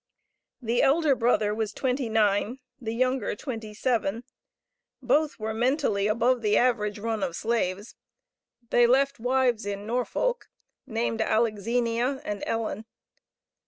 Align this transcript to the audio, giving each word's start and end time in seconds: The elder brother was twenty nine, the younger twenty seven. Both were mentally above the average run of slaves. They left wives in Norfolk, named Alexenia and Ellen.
The 0.63 0.81
elder 0.81 1.13
brother 1.15 1.53
was 1.53 1.73
twenty 1.73 2.09
nine, 2.09 2.57
the 2.81 2.95
younger 2.95 3.35
twenty 3.35 3.71
seven. 3.75 4.23
Both 4.99 5.37
were 5.37 5.53
mentally 5.53 6.07
above 6.07 6.41
the 6.41 6.57
average 6.57 6.97
run 6.97 7.21
of 7.21 7.35
slaves. 7.35 7.93
They 8.71 8.87
left 8.87 9.19
wives 9.19 9.63
in 9.63 9.85
Norfolk, 9.85 10.47
named 10.87 11.19
Alexenia 11.21 12.19
and 12.25 12.43
Ellen. 12.47 12.85